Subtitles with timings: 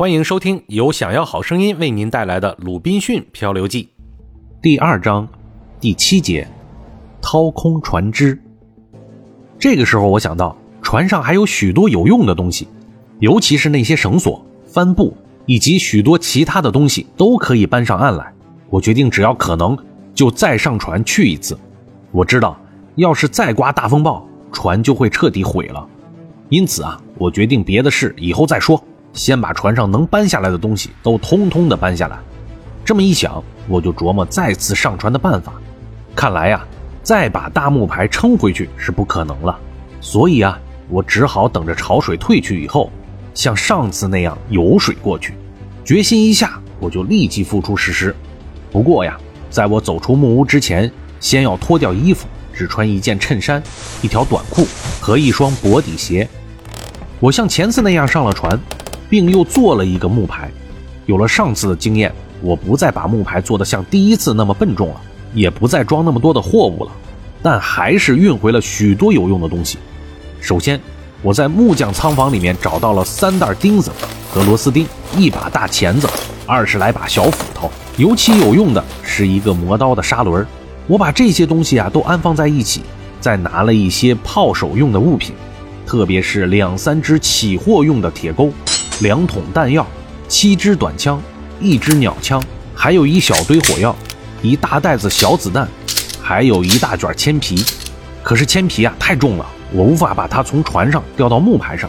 [0.00, 3.84] 欢迎收听由想要好声音为您带来的《鲁滨逊漂流记》
[4.62, 5.28] 第二章
[5.78, 6.48] 第七节：
[7.20, 8.40] 掏空船只。
[9.58, 12.66] 这个时候，我想到船上还有许多有用的东西，
[13.18, 18.32] 尤其是那些绳索、帆布以及许多其他的东西都可以搬上岸来。
[18.70, 19.76] 我决定，只要可能，
[20.14, 21.58] 就再上船去一次。
[22.10, 22.58] 我知道，
[22.94, 25.86] 要是再刮大风暴，船就会彻底毁了。
[26.48, 28.82] 因此啊，我决定别的事以后再说。
[29.12, 32.18] 先把船上能搬下来的东西都通通的搬下来。
[32.84, 35.52] 这么一想，我就琢磨再次上船的办法。
[36.14, 36.64] 看来呀，
[37.02, 39.58] 再把大木牌撑回去是不可能了。
[40.00, 40.58] 所以啊，
[40.88, 42.90] 我只好等着潮水退去以后，
[43.34, 45.34] 像上次那样游水过去。
[45.84, 48.14] 决心一下，我就立即付出实施。
[48.72, 49.16] 不过呀，
[49.50, 53.62] 在我走出木屋之前，先要脱掉衣服，只穿一件衬衫、
[54.02, 54.66] 一条短裤
[55.00, 56.28] 和一双薄底鞋。
[57.18, 58.58] 我像前次那样上了船。
[59.10, 60.50] 并又做了一个木牌，
[61.04, 62.10] 有了上次的经验，
[62.40, 65.00] 我不再把木牌做得像第一次那么笨重了，
[65.34, 66.92] 也不再装那么多的货物了，
[67.42, 69.76] 但还是运回了许多有用的东西。
[70.40, 70.80] 首先，
[71.20, 73.90] 我在木匠仓房里面找到了三袋钉子
[74.32, 74.86] 和螺丝钉，
[75.16, 76.08] 一把大钳子，
[76.46, 80.46] 二十来把小斧头，尤其有用的是一个磨刀的砂轮。
[80.86, 82.82] 我把这些东西啊都安放在一起，
[83.20, 85.34] 再拿了一些炮手用的物品，
[85.84, 88.52] 特别是两三只起货用的铁钩。
[89.00, 89.86] 两桶弹药，
[90.28, 91.20] 七支短枪，
[91.58, 92.42] 一支鸟枪，
[92.74, 93.94] 还有一小堆火药，
[94.42, 95.66] 一大袋子小子弹，
[96.22, 97.64] 还有一大卷铅皮。
[98.22, 101.88] 可是铅皮啊太重了，我无法把它从船上吊到木牌上。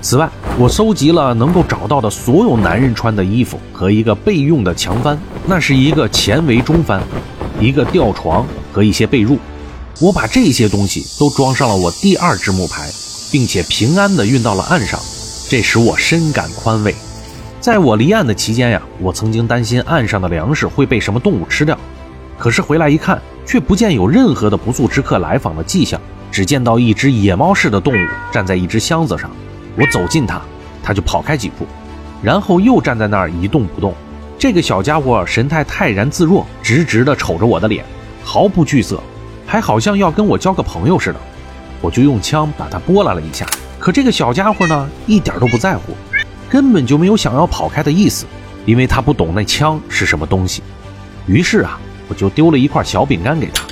[0.00, 7.02] 此外，我搜集了能够找到的所有男人穿的衣服和一个备用的强帆，那是一个前围中帆，
[7.60, 9.36] 一个吊床和一些被褥。
[10.00, 12.90] 我把这些东西都装上了我第二只木牌，
[13.30, 14.98] 并且平安地运到了岸上。
[15.48, 16.94] 这使我深感宽慰。
[17.60, 21.78] 在我离岸的期间呀，我曾经担心岸上的粮食会被什么动物吃掉，
[22.38, 26.00] 可是回来一看，却不见有任何的不速之客来访的迹象，
[26.30, 29.30] 只见到一只野猫似的动物站在一只箱子上。
[29.76, 30.40] 我走近它，
[30.82, 31.66] 它就跑开几步，
[32.22, 33.94] 然后又站在那儿一动不动。
[34.38, 37.84] 这个小家伙神态泰然自若，直直地瞅着我的脸，
[38.22, 39.00] 毫不惧色，
[39.46, 41.20] 还好像要跟我交个朋友似的。
[41.84, 43.46] 我就用枪把它拨拉了一下。
[43.78, 45.92] 可这个小家伙呢，一点都不在乎，
[46.48, 48.24] 根本就没有想要跑开的意思，
[48.64, 50.62] 因为他不懂那枪是什么东西。
[51.26, 51.78] 于是啊，
[52.08, 53.62] 我就丢了一块小饼干给他。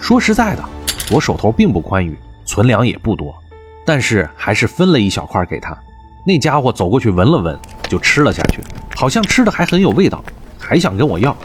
[0.00, 0.64] 说实在的，
[1.10, 3.34] 我手头并不宽裕，存粮也不多，
[3.84, 5.76] 但是还是分了一小块给他。
[6.26, 7.58] 那家伙走过去闻了闻，
[7.90, 8.62] 就吃了下去，
[8.96, 10.24] 好像吃的还很有味道，
[10.58, 11.36] 还想跟我要。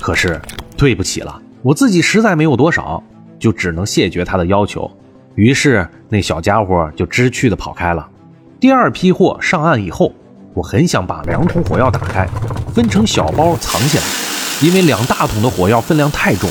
[0.00, 0.40] 可是
[0.76, 3.02] 对不起了，我自己实在没有多少，
[3.40, 4.88] 就只能谢绝他的要求。
[5.36, 8.08] 于是那小家伙就知趣地跑开了。
[8.58, 10.10] 第二批货上岸以后，
[10.54, 12.26] 我很想把两桶火药打开，
[12.74, 14.04] 分成小包藏起来，
[14.62, 16.48] 因为两大桶的火药分量太重。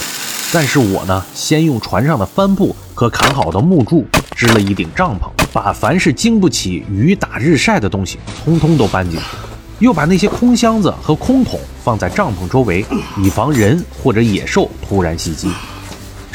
[0.53, 9.25] 但是我呢，先用船上的帆布和砍好的木柱支了一顶帐篷，把凡是经不起雨打日晒的东西通通都搬进去，
[9.79, 12.85] 又把那些空箱子和空桶放在帐篷周围，
[13.17, 15.49] 以防人或者野兽突然袭击。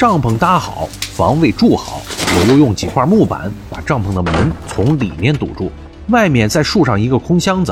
[0.01, 2.01] 帐篷搭好，防卫筑好。
[2.33, 5.71] 我又用几块木板把帐篷的门从里面堵住，
[6.07, 7.71] 外面再竖上一个空箱子，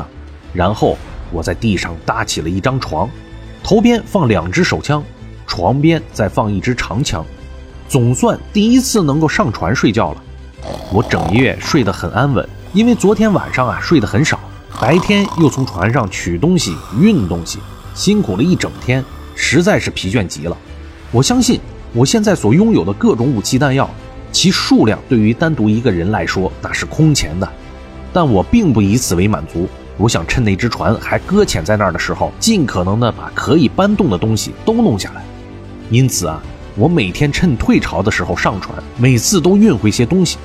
[0.52, 0.96] 然后
[1.32, 3.10] 我在地上搭起了一张床，
[3.64, 5.02] 头边放两支手枪，
[5.44, 7.26] 床边再放一支长枪，
[7.88, 10.22] 总算第一次能够上船睡觉了。
[10.92, 14.38] 我整夜睡得很安稳，因为昨天晚上啊睡得很少，
[14.80, 17.58] 白天又从船上取东西、运东西，
[17.92, 19.04] 辛苦了一整天，
[19.34, 20.56] 实在是疲倦极了。
[21.10, 21.60] 我相信
[21.92, 23.88] 我现在所拥有的各种武器弹药。
[24.32, 27.48] 其数量对于单独一个人来说那是空前的，
[28.12, 29.68] 但我并不以此为满足。
[29.96, 35.24] 我想趁那只船还搁浅在那儿的时候，尽可能的把可以搬动的东西都弄下来。
[35.90, 36.40] 因此啊，
[36.76, 40.38] 我每天趁退潮的时候上船，每次都运回些东西。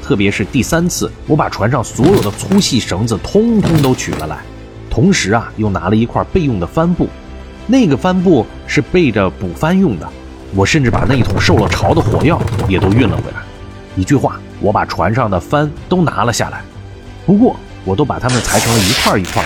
[0.00, 4.38] 特别是第三次，我把船上所有的粗细绳子通通都取了来，
[4.88, 7.08] 同时啊，又拿了一块备用的帆布，
[7.66, 10.08] 那个帆布是备着补帆用的。
[10.54, 13.38] 我甚至把那一桶受了潮的火药也都运了回来。
[13.96, 16.62] 一句话，我把船上的帆都拿了下来。
[17.24, 19.42] 不过，我都把它们裁成了一块一块，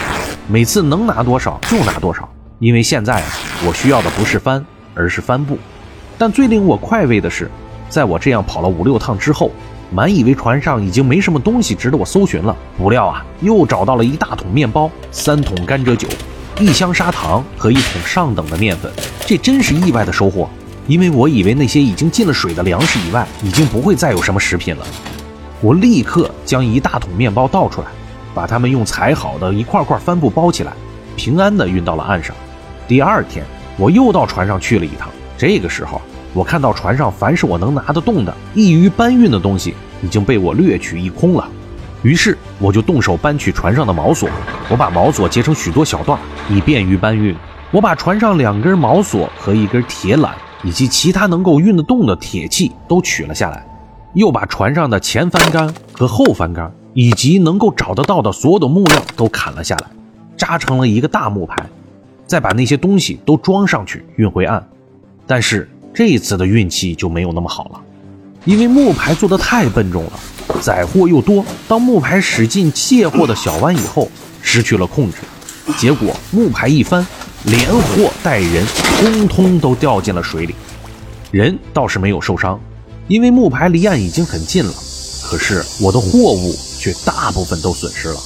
[0.49, 2.29] 每次能拿多少就拿多少。
[2.59, 3.29] 因为现在啊，
[3.67, 4.65] 我需要的不是帆，
[4.95, 5.59] 而是帆布。
[6.17, 7.51] 但最令我快慰的是，
[7.89, 9.51] 在我这样跑了五六趟之后，
[9.91, 16.09] 满以为船上已经没什么东西值得我搜寻了，不料啊，又找到了一大桶面包、三桶甘蔗酒、
[16.59, 18.91] 一箱砂糖和一桶上等的面粉。
[19.27, 20.49] 这真是意外的收获。
[20.89, 24.87] 因为我以为那些已经进了水的粮食以外，已经不会再有什么食品了。
[25.61, 27.87] 我立刻将一大桶面包倒出来，
[28.35, 30.73] 把它们用裁好的一块块帆布包起来，
[31.17, 32.35] 平安地运到了岸上。
[32.87, 33.45] 第二天，
[33.77, 35.09] 我又到船上去了一趟。
[35.37, 36.01] 这个时候，
[36.33, 41.49] 我看到船上凡是我能拿得动的、易于搬运的东西，已经被我掠取一空了。
[42.03, 44.29] 于是，我就动手搬取船上的锚索。
[44.69, 46.17] 我把锚索截成许多小段，
[46.49, 47.35] 以便于搬运。
[47.73, 50.31] 我把船上两根锚索和一根铁缆，
[50.63, 53.67] 以及其他能够运得动的铁器都取了下来，
[54.15, 59.87] 又把船上的前帆杆和后帆杆，以及能够找得到的所有的木料都砍了下来，
[60.37, 61.57] 扎成了一个大木排。
[62.27, 64.67] 再把那些东西都装上去，运回岸。
[65.29, 67.81] 但是这一次的运气就没有那么好了，
[68.45, 70.13] 因为木牌做的太笨重了，
[70.61, 71.45] 载货又多。
[71.69, 74.09] 当木牌驶进卸货的小湾以后，
[74.43, 75.19] 失去了控制，
[75.77, 77.07] 结果木牌一翻，
[77.47, 78.67] 连货带人
[78.99, 80.55] 通通都掉进了水里。
[81.31, 82.61] 人倒是没有受伤，
[83.07, 84.73] 因为木牌离岸已经很近了。
[85.23, 88.17] 可是我的货物却大部分都损失了，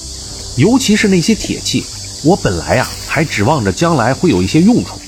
[0.56, 1.84] 尤其是那些铁器。
[2.24, 4.98] 我本来呀，还指望着将来会有一些用处。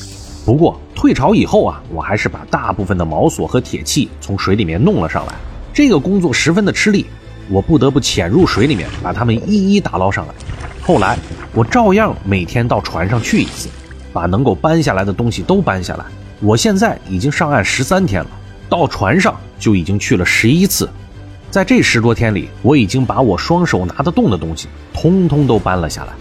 [0.45, 5.35] 不过退潮以后啊，我还是把大部分的锚索和铁器从水里面弄了上来。
[5.73, 7.07] 这个工作十分的吃力，
[7.49, 10.35] 我不得不潜入水里面把它们一一打捞上来。
[10.83, 11.19] 后来
[11.55, 13.69] 我照样每天到船上去一次，
[14.13, 16.05] 把能够搬下来的东西都搬下来。
[16.41, 18.31] 我现在已经上岸十三天了，
[18.69, 20.89] 到船上就已经去了十一次。
[21.51, 26.13] 在这十多天里，我已经把我双手拿得动的东西通通都搬了下来。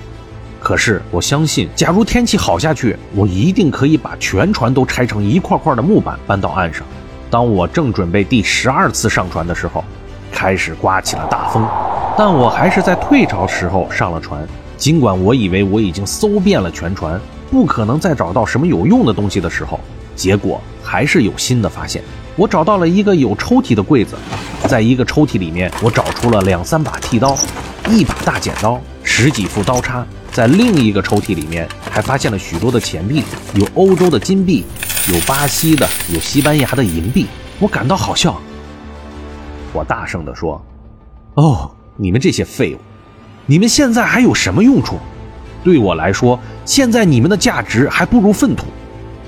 [0.59, 6.85] 可是我相信，假如天气好下去，我一定可以把全船都拆成一块块的木板搬到岸上。
[7.29, 9.83] 当我正准备第十二次上船的时候，
[10.31, 11.65] 开始刮起了大风，
[12.17, 14.47] 但我还是在退潮时候上了船。
[14.77, 17.19] 尽管我以为我已经搜遍了全船，
[17.51, 19.77] 不可能再找到什么有用的东西的时候，
[20.15, 22.01] 结果还是有新的发现。
[22.37, 24.15] 我找到了一个有抽屉的柜子，
[24.69, 27.37] 在一个抽屉里面，我找出了两三把剃刀，
[27.89, 30.05] 一把大剪刀，十几副刀叉。
[30.31, 33.21] 在另一个抽屉里面，还发现了许多的钱币，
[33.53, 34.63] 有欧洲的金币，
[35.09, 37.27] 有巴西的，有西班牙的银币。
[37.59, 38.39] 我感到好笑，
[39.73, 40.63] 我大声地说
[41.35, 42.77] ：“哦，你们这些废物，
[43.45, 44.97] 你们现在还有什么用处？
[45.63, 48.65] 对我来说，现在你们的价值还不如粪土。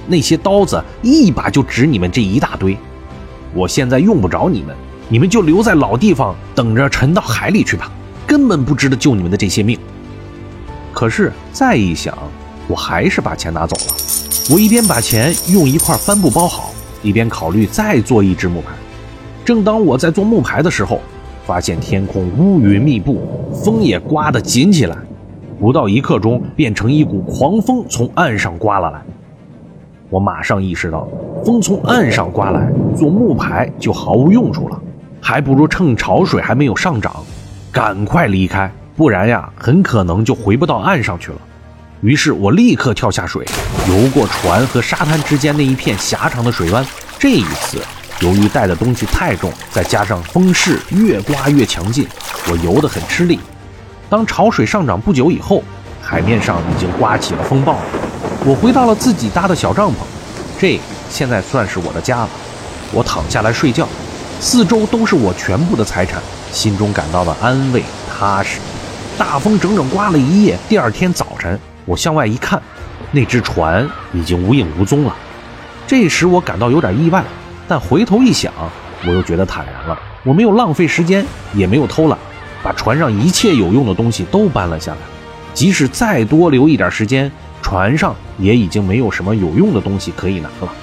[0.08, 2.78] 那些刀子一把就值你们这一大堆。
[3.54, 4.76] 我现在用不着你们，
[5.08, 7.92] 你们就留在老地方，等着沉到海里去吧，
[8.28, 9.78] 根本不值得救你们的这些命。”
[10.92, 12.18] 可是再一想，
[12.68, 13.96] 我还是把钱拿走了。
[14.50, 18.68] 我一边把钱用一块帆布包好，一边考虑再做一只木牌。
[19.46, 21.00] 正当我在做木牌的时候，
[21.46, 23.26] 发现天空乌云密布，
[23.64, 24.98] 风也刮得紧起来。
[25.60, 29.02] 不到一刻钟，变成一股狂风从岸上刮了来。
[30.10, 31.08] 我马上意识到，
[31.46, 34.80] 风从岸上刮来，做木牌就毫无用处了，
[35.22, 37.16] 还不如趁潮水还没有上涨，
[37.72, 38.72] 赶快离开。
[38.96, 41.38] 不然呀，很可能就回不到岸上去了。
[42.02, 43.44] 于是我立刻跳下水，
[43.88, 46.86] 游过船和沙滩之间那一片狭长的水湾。
[47.18, 47.80] 这一次，
[48.20, 52.06] 由于带的东西太重，再加上风势越刮越强劲，
[52.52, 53.40] 我游得很吃力。
[54.14, 55.64] 当潮水上涨不久以后，
[56.00, 57.78] 海面上已经刮起了风暴。
[58.46, 59.96] 我回到了自己搭的小帐篷，
[60.60, 60.80] 这
[61.10, 62.30] 现在算是我的家了。
[62.92, 63.88] 我躺下来睡觉，
[64.40, 66.22] 四周都是我全部的财产，
[66.52, 68.60] 心中感到了安慰踏实。
[69.18, 70.60] 大风整整刮了一夜。
[70.70, 72.62] 第二天早晨，我向外一看，
[73.10, 75.16] 那只船已经无影无踪了。
[75.88, 77.24] 这时我感到有点意外，
[77.68, 78.54] 但回头一想，
[79.08, 79.98] 我又觉得坦然了。
[80.24, 82.20] 我没有浪费时间，也没有偷懒，
[82.64, 84.98] 把船上一切有用的东西都搬了下来。
[85.54, 90.74] 即使再多留一点时间，船上也已经没有什么有用的东西可以拿了。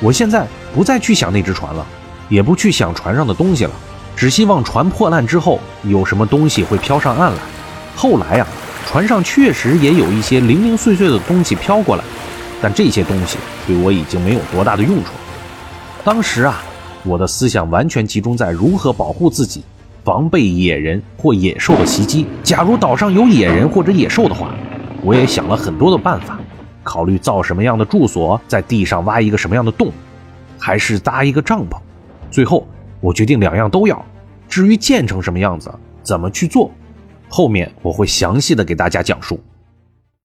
[0.00, 1.84] 我现在不再去想那只船了，
[2.30, 3.72] 也不去想船上的东西了，
[4.16, 7.38] 只希望船破烂之后有什么东西会飘上岸来。
[7.94, 8.46] 后来呀，
[8.86, 12.04] 船上确实也有一些零零碎碎的东西飘过来，
[12.62, 13.36] 但这些东西
[13.66, 15.20] 对我已经没有多大的用处了。
[16.02, 16.62] 当时啊，
[17.02, 19.62] 我的思想完全集中在如何保护自己，
[20.04, 22.26] 防备野人或野兽的袭击。
[22.42, 24.54] 假如岛上有野人或者野兽的话，
[25.02, 26.38] 我也想了很多的办法，
[26.82, 29.90] 考虑造什么样的住所，在地上挖一个什么样的洞，
[30.58, 31.78] 还是搭一个帐篷。
[32.30, 32.68] 最后，
[33.00, 34.04] 我决定两样都要。
[34.48, 36.70] 至于建成什么样子，怎么去做？
[37.28, 39.40] 后面我会详细的给大家讲述。